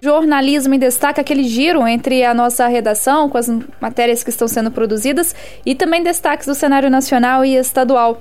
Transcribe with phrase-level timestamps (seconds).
[0.00, 3.48] Jornalismo em Destaque, aquele giro entre a nossa redação com as
[3.80, 5.34] matérias que estão sendo produzidas
[5.66, 8.20] e também destaques do cenário nacional e estadual.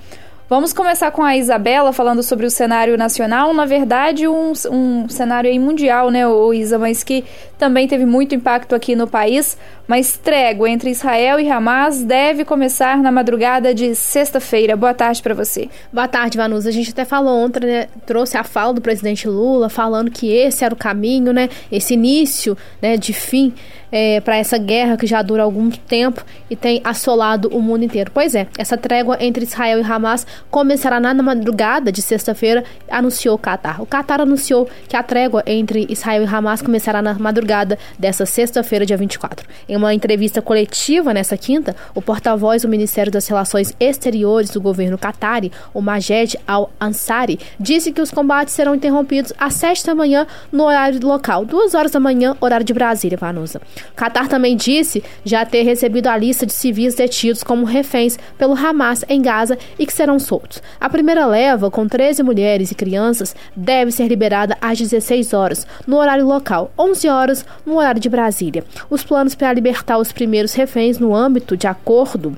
[0.49, 3.53] Vamos começar com a Isabela falando sobre o cenário nacional.
[3.53, 7.25] Na verdade, um, um cenário mundial, né, o Isa, mas que
[7.57, 9.57] também teve muito impacto aqui no país.
[9.87, 14.75] Mas trégua entre Israel e Hamas deve começar na madrugada de sexta-feira.
[14.75, 15.69] Boa tarde para você.
[15.93, 16.67] Boa tarde, Vanusa.
[16.67, 20.65] A gente até falou ontem, né, trouxe a fala do presidente Lula falando que esse
[20.65, 23.53] era o caminho, né, esse início né, de fim
[23.91, 28.11] é, para essa guerra que já dura algum tempo e tem assolado o mundo inteiro.
[28.13, 33.39] Pois é, essa trégua entre Israel e Hamas começará na madrugada de sexta-feira, anunciou o
[33.39, 33.81] Qatar.
[33.81, 38.85] O Qatar anunciou que a trégua entre Israel e Hamas começará na madrugada dessa sexta-feira,
[38.85, 39.47] dia 24.
[39.69, 44.97] Em uma entrevista coletiva nessa quinta, o porta-voz do Ministério das Relações Exteriores do governo
[44.97, 50.63] Qatari, o Majed Al-Ansari, disse que os combates serão interrompidos às sete da manhã no
[50.63, 53.61] horário local, duas horas da manhã, horário de Brasília, Vanusa.
[53.95, 59.03] Qatar também disse já ter recebido a lista de civis detidos como reféns pelo Hamas
[59.07, 60.61] em Gaza e que serão soltos.
[60.79, 65.97] A primeira leva, com 13 mulheres e crianças, deve ser liberada às 16 horas, no
[65.97, 68.63] horário local, 11 horas no horário de Brasília.
[68.89, 72.37] Os planos para libertar os primeiros reféns no âmbito de acordo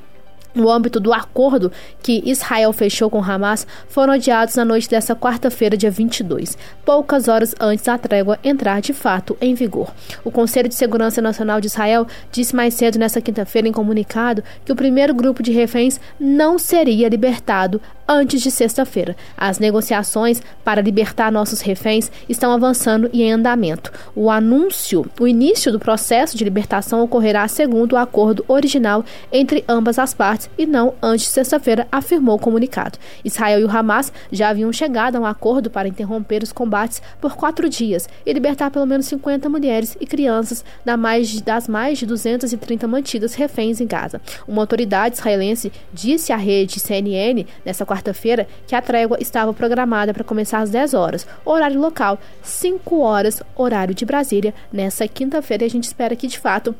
[0.53, 5.77] no âmbito do acordo que Israel fechou com Hamas, foram adiados na noite desta quarta-feira,
[5.77, 9.91] dia 22, poucas horas antes da trégua entrar de fato em vigor.
[10.23, 14.71] O Conselho de Segurança Nacional de Israel disse mais cedo nesta quinta-feira em comunicado que
[14.71, 19.15] o primeiro grupo de reféns não seria libertado antes de sexta-feira.
[19.37, 23.91] As negociações para libertar nossos reféns estão avançando e em andamento.
[24.15, 29.99] O anúncio, o início do processo de libertação ocorrerá segundo o acordo original entre ambas
[29.99, 32.99] as partes e não antes de sexta-feira, afirmou o comunicado.
[33.23, 37.35] Israel e o Hamas já haviam chegado a um acordo para interromper os combates por
[37.35, 43.33] quatro dias e libertar pelo menos 50 mulheres e crianças das mais de 230 mantidas
[43.33, 44.21] reféns em Gaza.
[44.47, 50.13] Uma autoridade israelense disse à rede CNN nesta quarta quarta-feira que a trégua estava programada
[50.13, 55.63] para começar às 10 horas, horário local, 5 horas, horário de Brasília, nessa quinta-feira.
[55.63, 56.75] E a gente espera que, de fato,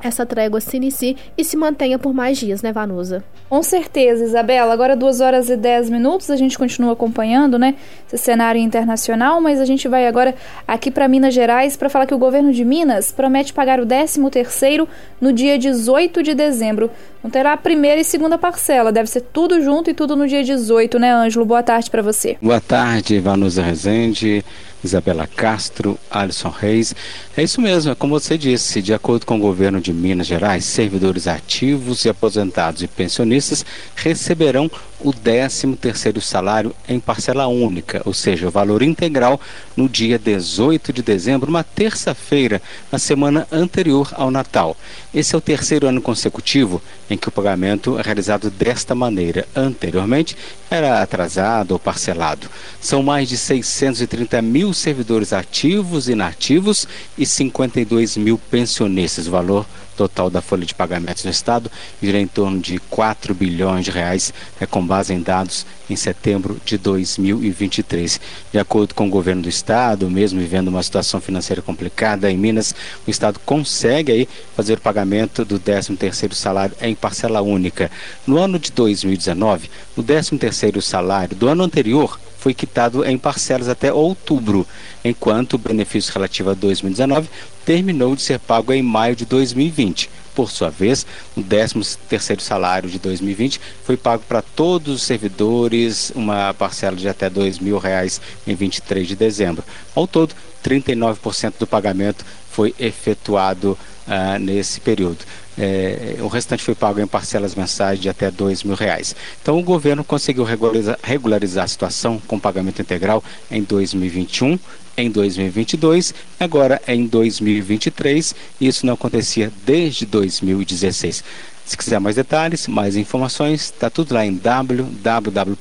[0.00, 3.24] essa trégua se inicie e se mantenha por mais dias, né, Vanusa?
[3.48, 4.72] Com certeza, Isabela.
[4.72, 7.74] Agora, 2 horas e 10 minutos, a gente continua acompanhando, né,
[8.06, 10.34] esse cenário internacional, mas a gente vai agora
[10.66, 14.86] aqui para Minas Gerais para falar que o governo de Minas promete pagar o 13º
[15.20, 16.90] no dia 18 de dezembro.
[17.22, 20.44] Não terá a primeira e segunda parcela, deve ser tudo junto e tudo no dia
[20.44, 21.44] 18, né, Ângelo?
[21.44, 22.36] Boa tarde para você.
[22.40, 24.44] Boa tarde, Vanusa Rezende.
[24.86, 26.94] Isabela Castro, Alisson Reis.
[27.36, 30.64] É isso mesmo, é como você disse, de acordo com o governo de Minas Gerais,
[30.64, 33.64] servidores ativos e aposentados e pensionistas
[33.94, 34.70] receberão
[35.00, 39.40] o 13º salário em parcela única, ou seja, o valor integral
[39.76, 44.76] no dia 18 de dezembro, uma terça-feira, na semana anterior ao Natal.
[45.14, 49.46] Esse é o terceiro ano consecutivo em que o pagamento é realizado desta maneira.
[49.54, 50.36] Anteriormente,
[50.70, 52.48] era atrasado ou parcelado.
[52.80, 56.86] São mais de 630 mil servidores ativos e inativos
[57.16, 59.26] e 52 mil pensionistas.
[59.28, 61.70] O valor total da folha de pagamentos no Estado
[62.02, 66.60] gira em torno de 4 bilhões de reais, é, com base em dados em setembro
[66.64, 68.20] de 2023.
[68.52, 72.74] De acordo com o governo do Estado, mesmo vivendo uma situação financeira complicada em Minas,
[73.06, 77.90] o Estado consegue aí fazer o pagamento do 13º salário em parcela única.
[78.26, 83.92] No ano de 2019, o 13º salário do ano anterior foi quitado em parcelas até
[83.92, 84.64] outubro,
[85.04, 87.28] enquanto o benefício relativo a 2019
[87.64, 90.08] terminou de ser pago em maio de 2020.
[90.32, 91.04] Por sua vez,
[91.36, 97.28] o 13º salário de 2020 foi pago para todos os servidores, uma parcela de até
[97.28, 99.64] 2 mil reais em 23 de dezembro.
[99.92, 100.32] Ao todo,
[100.64, 103.76] 39% do pagamento foi efetuado
[104.06, 105.18] uh, nesse período.
[105.58, 109.16] É, o restante foi pago em parcelas mensais de até dois mil reais.
[109.40, 114.58] Então o governo conseguiu regularizar, regularizar a situação com pagamento integral em 2021,
[114.96, 118.34] em 2022, agora em 2023.
[118.60, 121.24] Isso não acontecia desde 2016.
[121.64, 125.56] Se quiser mais detalhes, mais informações, está tudo lá em www.mg.com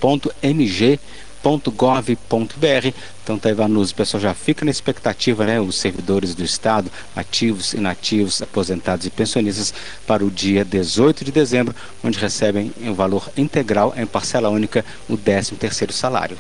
[1.46, 2.94] www.gov.br.
[3.24, 5.60] Então, tá Ivanus, o pessoal já fica na expectativa, né?
[5.60, 9.74] Os servidores do Estado, ativos, inativos, aposentados e pensionistas,
[10.08, 15.16] para o dia 18 de dezembro, onde recebem o valor integral em parcela única, o
[15.16, 16.38] 13 terceiro salário.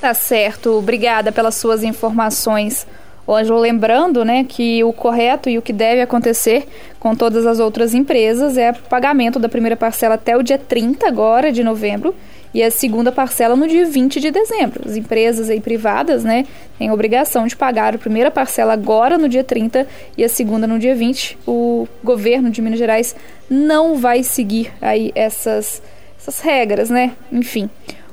[0.00, 2.86] Tá certo, obrigada pelas suas informações.
[3.28, 6.66] Ângelo lembrando né, que o correto e o que deve acontecer
[6.98, 11.06] com todas as outras empresas é o pagamento da primeira parcela até o dia 30
[11.06, 12.14] agora de novembro
[12.52, 14.82] e a segunda parcela no dia 20 de dezembro.
[14.86, 16.46] As empresas aí privadas, né,
[16.78, 19.86] têm obrigação de pagar a primeira parcela agora no dia 30
[20.16, 21.38] e a segunda no dia 20.
[21.46, 23.14] O governo de Minas Gerais
[23.48, 25.82] não vai seguir aí essas,
[26.18, 27.12] essas regras, né?
[27.32, 27.68] Enfim.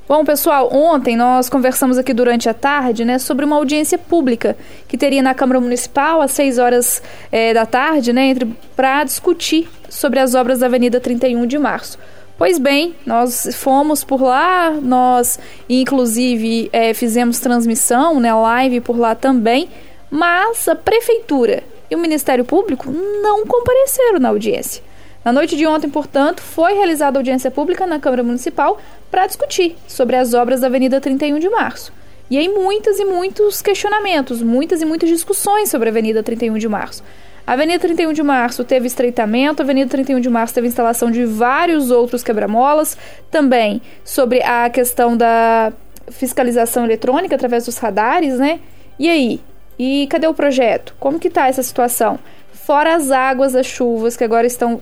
[0.08, 4.56] Bom, pessoal, ontem nós conversamos aqui durante a tarde né, sobre uma audiência pública
[4.88, 8.36] que teria na Câmara Municipal às 6 horas é, da tarde, né,
[8.76, 11.98] para discutir sobre as obras da Avenida 31 de Março.
[12.38, 15.40] Pois bem, nós fomos por lá, nós
[15.70, 19.70] inclusive é, fizemos transmissão, né, live por lá também,
[20.12, 24.84] mas a Prefeitura e o Ministério Público não compareceram na audiência.
[25.24, 28.80] Na noite de ontem, portanto, foi realizada audiência pública na Câmara Municipal
[29.10, 31.92] para discutir sobre as obras da Avenida 31 de Março.
[32.30, 36.68] E aí muitas e muitos questionamentos, muitas e muitas discussões sobre a Avenida 31 de
[36.68, 37.02] Março.
[37.47, 41.25] A Avenida 31 de Março teve estreitamento, a Avenida 31 de Março teve instalação de
[41.25, 42.97] vários outros quebra-molas,
[43.30, 45.71] também sobre a questão da
[46.09, 48.59] fiscalização eletrônica através dos radares, né?
[48.97, 49.42] E aí?
[49.77, 50.95] E cadê o projeto?
[51.00, 52.18] Como que está essa situação?
[52.51, 54.81] Fora as águas das chuvas que agora estão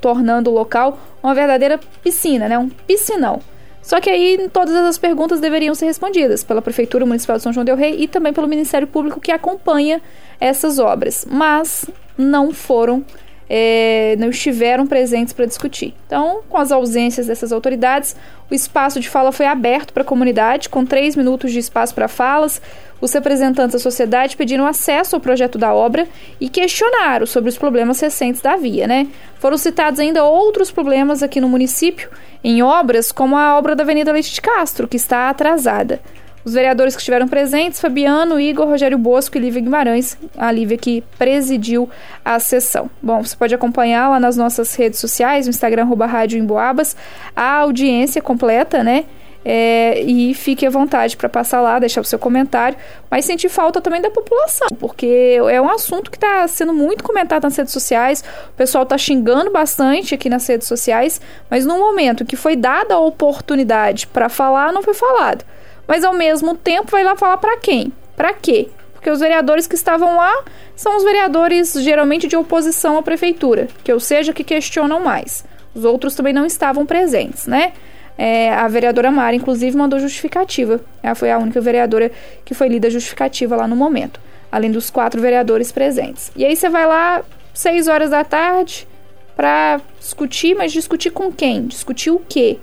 [0.00, 2.58] tornando o local uma verdadeira piscina, né?
[2.58, 3.40] Um piscinão.
[3.82, 7.64] Só que aí todas as perguntas deveriam ser respondidas pela Prefeitura Municipal de São João
[7.64, 10.00] del Rei e também pelo Ministério Público que acompanha
[10.38, 11.86] essas obras, mas
[12.16, 13.04] não foram,
[13.52, 15.92] é, não estiveram presentes para discutir.
[16.06, 18.14] Então, com as ausências dessas autoridades,
[18.48, 22.06] o espaço de fala foi aberto para a comunidade, com três minutos de espaço para
[22.06, 22.62] falas.
[23.00, 26.06] Os representantes da sociedade pediram acesso ao projeto da obra
[26.40, 29.08] e questionaram sobre os problemas recentes da via, né?
[29.40, 32.08] Foram citados ainda outros problemas aqui no município
[32.44, 36.00] em obras, como a obra da Avenida Leite de Castro, que está atrasada.
[36.44, 41.04] Os vereadores que estiveram presentes, Fabiano, Igor, Rogério Bosco e Lívia Guimarães, a Lívia que
[41.18, 41.88] presidiu
[42.24, 42.90] a sessão.
[43.02, 46.96] Bom, você pode acompanhar lá nas nossas redes sociais, no Instagram, arroba Rádio Emboabas,
[47.36, 49.04] a audiência completa, né?
[49.42, 52.76] É, e fique à vontade para passar lá, deixar o seu comentário,
[53.10, 57.44] mas sentir falta também da população, porque é um assunto que está sendo muito comentado
[57.44, 62.22] nas redes sociais, o pessoal está xingando bastante aqui nas redes sociais, mas no momento
[62.22, 65.42] que foi dada a oportunidade para falar, não foi falado.
[65.90, 67.92] Mas ao mesmo tempo vai lá falar para quem?
[68.16, 68.68] Para quê?
[68.92, 70.44] Porque os vereadores que estavam lá
[70.76, 75.44] são os vereadores geralmente de oposição à prefeitura, que ou seja, que questionam mais.
[75.74, 77.72] Os outros também não estavam presentes, né?
[78.16, 80.80] É, a vereadora Mara, inclusive, mandou justificativa.
[81.02, 82.12] Ela foi a única vereadora
[82.44, 84.20] que foi lida justificativa lá no momento,
[84.52, 86.30] além dos quatro vereadores presentes.
[86.36, 88.86] E aí você vai lá, seis horas da tarde,
[89.34, 91.66] para discutir, mas discutir com quem?
[91.66, 92.60] Discutir o quê?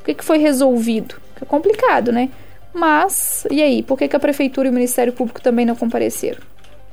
[0.00, 1.16] O que, que foi resolvido?
[1.42, 2.28] É complicado, né?
[2.72, 6.40] Mas, e aí, por que, que a Prefeitura e o Ministério Público também não compareceram?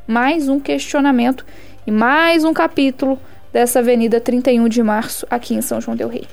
[0.08, 1.46] Mais um questionamento
[1.86, 3.20] e mais um capítulo
[3.52, 6.28] dessa Avenida 31 de Março aqui em São João Del Rei.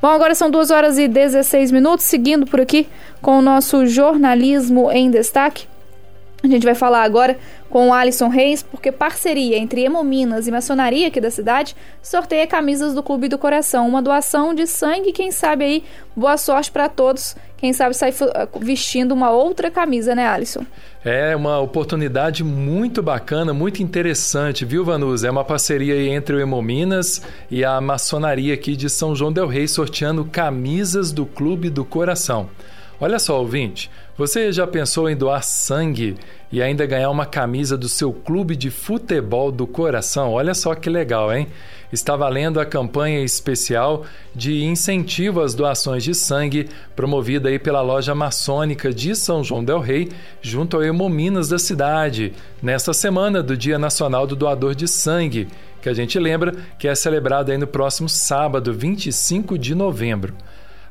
[0.00, 2.88] Bom, agora são 2 horas e 16 minutos, seguindo por aqui
[3.20, 5.69] com o nosso jornalismo em destaque.
[6.42, 7.38] A gente vai falar agora
[7.68, 12.94] com o Alisson Reis, porque parceria entre Hemominas e Maçonaria aqui da cidade sorteia camisas
[12.94, 15.84] do Clube do Coração, uma doação de sangue, quem sabe aí,
[16.16, 18.14] boa sorte para todos, quem sabe sair
[18.58, 20.64] vestindo uma outra camisa, né, Alisson?
[21.04, 25.28] É uma oportunidade muito bacana, muito interessante, viu, Vanusa?
[25.28, 29.68] É uma parceria entre o Hemominas e a maçonaria aqui de São João del Rei,
[29.68, 32.48] sorteando camisas do Clube do Coração.
[33.02, 36.16] Olha só, ouvinte, você já pensou em doar sangue
[36.52, 40.34] e ainda ganhar uma camisa do seu clube de futebol do coração?
[40.34, 41.46] Olha só que legal, hein?
[41.90, 48.14] Está valendo a campanha especial de incentivo às doações de sangue, promovida aí pela loja
[48.14, 50.10] maçônica de São João del Rei,
[50.42, 55.48] junto ao Hemominas da cidade, nesta semana do Dia Nacional do Doador de Sangue,
[55.80, 60.34] que a gente lembra que é celebrado aí no próximo sábado, 25 de novembro.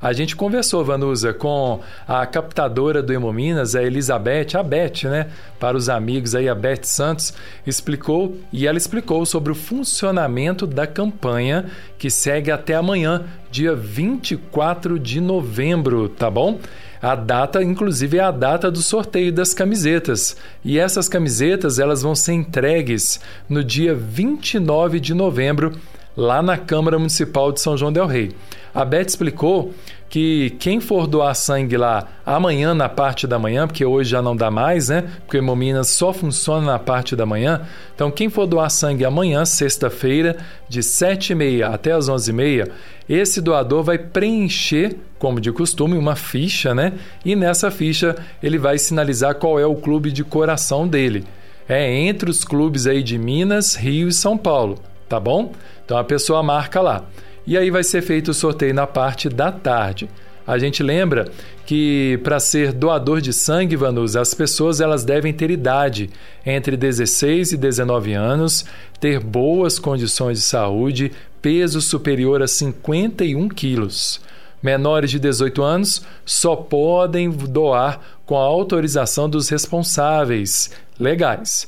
[0.01, 5.27] A gente conversou, Vanusa, com a captadora do Hemominas, a Elizabeth, a Beth, né?
[5.59, 7.33] Para os amigos aí, a Beth Santos,
[7.67, 11.65] explicou e ela explicou sobre o funcionamento da campanha
[11.97, 16.59] que segue até amanhã, dia 24 de novembro, tá bom?
[17.01, 20.37] A data, inclusive, é a data do sorteio das camisetas.
[20.63, 25.77] E essas camisetas, elas vão ser entregues no dia 29 de novembro,
[26.19, 28.35] lá na Câmara Municipal de São João del Rei.
[28.75, 29.73] A Beth explicou
[30.09, 34.35] que quem for doar sangue lá amanhã na parte da manhã, porque hoje já não
[34.35, 35.05] dá mais, né?
[35.19, 37.61] Porque o Hemominas só funciona na parte da manhã.
[37.95, 40.35] Então, quem for doar sangue amanhã, sexta-feira,
[40.67, 42.69] de 7h30 até as 11h30,
[43.07, 46.93] esse doador vai preencher, como de costume, uma ficha, né?
[47.23, 51.23] E nessa ficha ele vai sinalizar qual é o clube de coração dele.
[51.67, 54.79] É entre os clubes aí de Minas, Rio e São Paulo,
[55.09, 55.51] tá bom?
[55.83, 57.03] Então a pessoa marca lá
[57.49, 60.07] e aí vai ser feito o sorteio na parte da tarde.
[60.45, 61.29] A gente lembra
[61.65, 66.09] que para ser doador de sangue, Vanus, as pessoas elas devem ter idade
[66.45, 68.65] entre 16 e 19 anos,
[68.99, 71.11] ter boas condições de saúde,
[71.41, 74.21] peso superior a 51 quilos.
[74.61, 81.67] Menores de 18 anos só podem doar com a autorização dos responsáveis legais.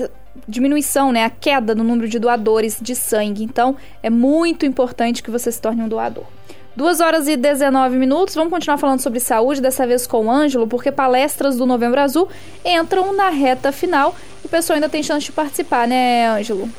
[0.47, 3.43] diminuição, né, a queda no número de doadores de sangue.
[3.43, 6.25] Então, é muito importante que você se torne um doador.
[6.77, 8.35] 2 horas e 19 minutos.
[8.35, 12.29] Vamos continuar falando sobre saúde, dessa vez com o Ângelo, porque palestras do Novembro Azul
[12.63, 16.69] entram na reta final e o pessoal ainda tem chance de participar, né, Ângelo?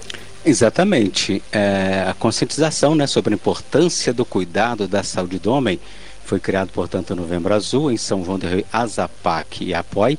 [0.45, 1.43] Exatamente.
[1.51, 5.81] É, a conscientização né, sobre a importância do cuidado da saúde do homem
[6.25, 10.17] foi criado, portanto, o Novembro Azul em São João del Rei, Azapac e Apoie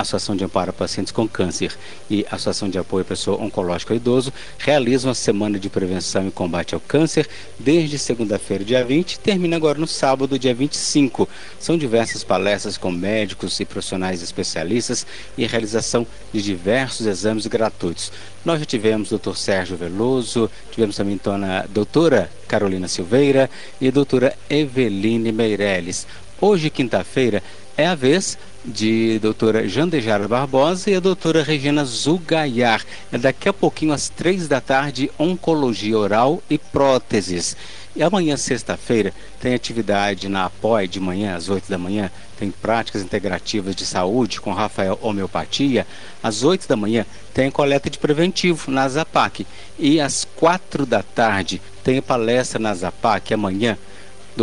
[0.00, 1.76] Associação de Amparo a Pacientes com Câncer
[2.08, 6.30] e Associação de Apoio à Pessoa Oncológica ao Idoso realizam a Semana de Prevenção e
[6.30, 7.28] Combate ao Câncer
[7.58, 11.28] desde segunda-feira, dia 20, e termina agora no sábado, dia 25.
[11.58, 18.12] São diversas palestras com médicos e profissionais especialistas e realização de diversos exames gratuitos.
[18.44, 19.34] Nós já tivemos o Dr.
[19.34, 26.06] Sérgio Veloso, tivemos também a doutora Carolina Silveira e a doutora Eveline Meirelles.
[26.40, 27.42] Hoje, quinta-feira,
[27.76, 32.84] é a vez de doutora Jandejara Barbosa e a doutora Regina Zugaiar.
[33.10, 37.56] É daqui a pouquinho, às três da tarde, Oncologia Oral e Próteses.
[37.96, 42.10] E amanhã, sexta-feira, tem atividade na APOI de manhã, às oito da manhã.
[42.38, 45.86] Tem práticas integrativas de saúde com Rafael Homeopatia.
[46.22, 49.44] Às oito da manhã, tem coleta de preventivo na Zapac.
[49.78, 53.76] E às quatro da tarde, tem palestra na Zapac amanhã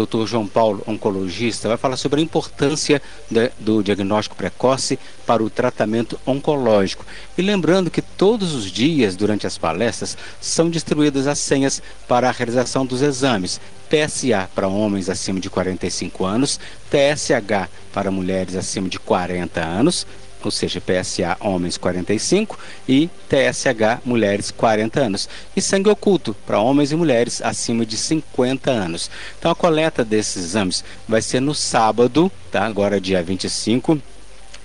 [0.06, 0.25] Dr.
[0.25, 6.20] João Paulo, oncologista, vai falar sobre a importância de, do diagnóstico precoce para o tratamento
[6.25, 7.06] oncológico.
[7.38, 12.32] E lembrando que todos os dias, durante as palestras, são distribuídas as senhas para a
[12.32, 13.60] realização dos exames.
[13.89, 20.06] PSA para homens acima de 45 anos, TSH para mulheres acima de 40 anos,
[20.44, 25.29] ou seja, PSA homens 45 e TSH mulheres 40 anos.
[25.56, 29.10] E sangue oculto para homens e mulheres acima de 50 anos.
[29.38, 32.65] Então a coleta desses exames vai ser no sábado, tá?
[32.65, 34.01] Agora dia 25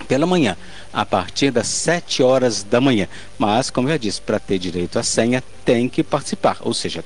[0.07, 0.57] pela manhã,
[0.91, 3.07] a partir das 7 horas da manhã.
[3.37, 7.03] Mas, como eu já disse, para ter direito à senha, tem que participar, ou seja,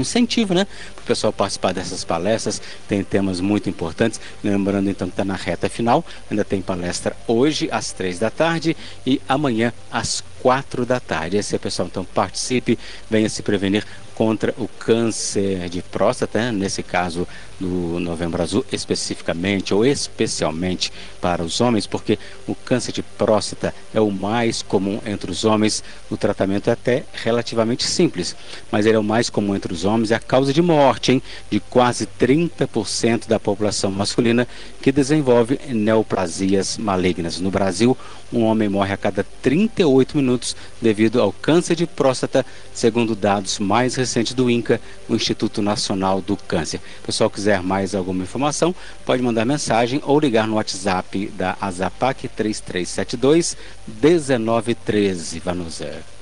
[0.00, 0.66] incentivo, né?
[0.94, 2.60] Para o pessoal participar dessas palestras.
[2.88, 4.20] Tem temas muito importantes.
[4.42, 6.04] Lembrando então que está na reta final.
[6.30, 8.76] Ainda tem palestra hoje às três da tarde
[9.06, 11.36] e amanhã às quatro da tarde.
[11.36, 12.78] Esse é pessoal, então participe,
[13.10, 13.84] venha se prevenir
[14.14, 16.52] contra o câncer de próstata, né?
[16.52, 23.02] nesse caso do Novembro Azul, especificamente ou especialmente para os homens, porque o câncer de
[23.02, 25.82] próstata é o mais comum entre os homens.
[26.10, 28.36] O tratamento é até relativamente simples,
[28.70, 30.10] mas ele é o mais comum entre os homens.
[30.10, 31.22] É a causa de morte hein?
[31.50, 34.46] de quase 30% da população masculina
[34.82, 37.40] que desenvolve neoplasias malignas.
[37.40, 37.96] No Brasil,
[38.32, 42.44] um homem morre a cada 38 minutos devido ao câncer de próstata,
[42.74, 46.80] segundo dados mais recentes do INCA, o Instituto Nacional do Câncer.
[47.04, 48.74] Pessoal quiser mais alguma informação,
[49.04, 55.40] pode mandar mensagem ou ligar no WhatsApp da Azapac 3372 1913.
[55.40, 56.16] Vanusa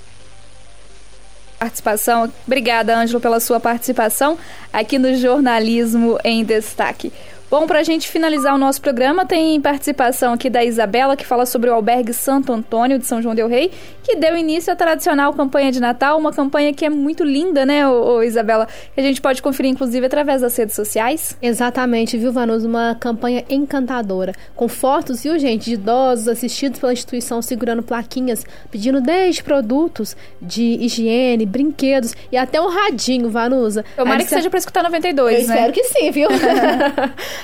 [1.64, 2.30] participação.
[2.46, 4.38] Obrigada, Ângelo, pela sua participação
[4.72, 7.10] aqui no Jornalismo em Destaque.
[7.54, 11.46] Bom, para a gente finalizar o nosso programa, tem participação aqui da Isabela, que fala
[11.46, 13.70] sobre o Albergue Santo Antônio de São João Del Rei,
[14.02, 17.88] que deu início à tradicional campanha de Natal, uma campanha que é muito linda, né,
[17.88, 18.66] ô, ô Isabela?
[18.92, 21.38] Que a gente pode conferir, inclusive, através das redes sociais.
[21.40, 22.64] Exatamente, viu, Vanus?
[22.64, 29.00] Uma campanha encantadora, com fotos, viu, gente, de idosos assistidos pela instituição segurando plaquinhas, pedindo
[29.00, 33.84] 10 produtos de higiene, brinquedos e até um radinho, Vanusa.
[33.94, 35.54] Tomara que seja para escutar 92, Eu né?
[35.54, 36.28] espero que sim, viu?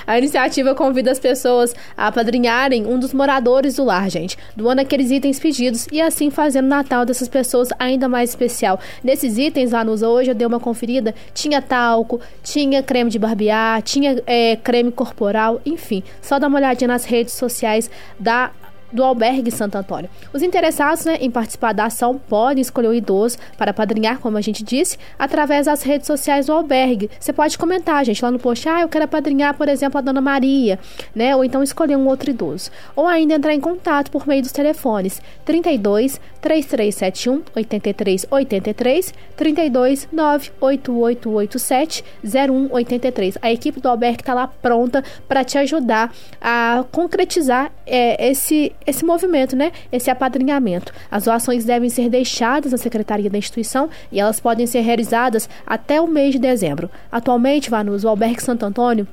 [0.05, 5.11] A iniciativa convida as pessoas a apadrinharem um dos moradores do lar, gente, doando aqueles
[5.11, 8.79] itens pedidos e assim fazendo o Natal dessas pessoas ainda mais especial.
[9.03, 13.81] Nesses itens, lá nos hoje, eu dei uma conferida, tinha talco, tinha creme de barbear,
[13.81, 16.03] tinha é, creme corporal, enfim.
[16.21, 17.89] Só dá uma olhadinha nas redes sociais
[18.19, 18.51] da
[18.91, 20.09] do Albergue Santo Antônio.
[20.33, 24.41] Os interessados né, em participar da ação podem escolher o idoso para padrinhar, como a
[24.41, 27.09] gente disse, através das redes sociais do albergue.
[27.19, 30.21] Você pode comentar, gente, lá no post, ah, eu quero padrinhar, por exemplo, a Dona
[30.21, 30.79] Maria,
[31.15, 31.35] né?
[31.35, 32.71] Ou então escolher um outro idoso.
[32.95, 43.37] Ou ainda entrar em contato por meio dos telefones 32 3371 8383 32 98887 0183.
[43.41, 49.05] A equipe do albergue está lá pronta para te ajudar a concretizar é, esse esse
[49.05, 49.71] movimento, né?
[49.91, 50.93] Esse apadrinhamento.
[51.09, 56.01] As doações devem ser deixadas na secretaria da instituição e elas podem ser realizadas até
[56.01, 56.89] o mês de dezembro.
[57.11, 59.07] Atualmente, Vanus, o Albergue Santo Antônio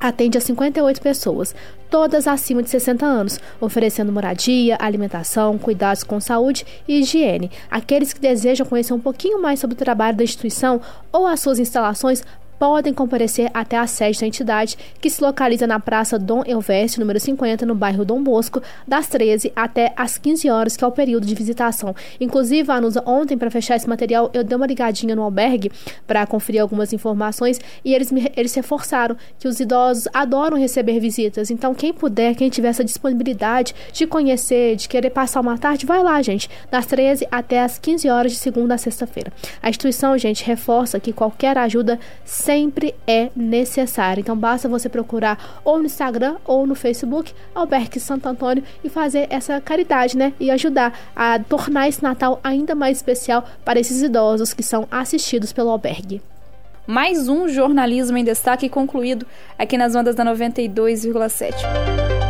[0.00, 1.54] atende a 58 pessoas,
[1.90, 7.50] todas acima de 60 anos, oferecendo moradia, alimentação, cuidados com saúde e higiene.
[7.70, 10.80] Aqueles que desejam conhecer um pouquinho mais sobre o trabalho da instituição
[11.12, 12.24] ou as suas instalações
[12.60, 17.18] podem comparecer até a sede da entidade, que se localiza na Praça Dom Elvésio, número
[17.18, 21.26] 50, no bairro Dom Bosco, das 13 até as 15 horas, que é o período
[21.26, 21.96] de visitação.
[22.20, 25.72] Inclusive, Anusa, ontem, para fechar esse material, eu dei uma ligadinha no albergue
[26.06, 31.50] para conferir algumas informações e eles, me, eles reforçaram que os idosos adoram receber visitas.
[31.50, 36.02] Então, quem puder, quem tiver essa disponibilidade de conhecer, de querer passar uma tarde, vai
[36.02, 39.32] lá, gente, das 13 até as 15 horas de segunda a sexta-feira.
[39.62, 41.98] A instituição, gente, reforça que qualquer ajuda
[42.50, 44.20] sempre é necessário.
[44.20, 49.28] Então basta você procurar ou no Instagram ou no Facebook Albergue Santo Antônio e fazer
[49.30, 50.32] essa caridade, né?
[50.40, 55.52] E ajudar a tornar esse Natal ainda mais especial para esses idosos que são assistidos
[55.52, 56.20] pelo albergue.
[56.88, 59.24] Mais um jornalismo em destaque concluído
[59.56, 62.29] aqui nas ondas da 92,7.